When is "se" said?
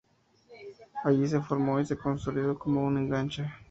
1.27-1.41, 1.85-1.95